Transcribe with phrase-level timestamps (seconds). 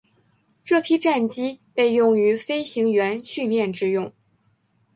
[0.63, 4.11] 这批战机被用于飞行员训练之用。